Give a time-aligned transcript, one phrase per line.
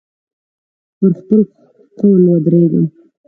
[0.97, 1.41] پر خپل
[1.99, 2.85] قول ودرېږم.